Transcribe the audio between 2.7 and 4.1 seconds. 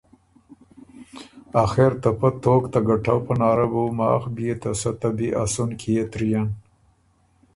ته ګټؤ پناره بُو بيې